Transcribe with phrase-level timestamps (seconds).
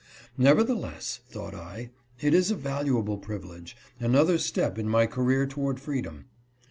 [0.35, 1.91] "Nevertheless," thought I,"
[2.23, 6.25] it is a valuable privilege— another step in my career toward freedom."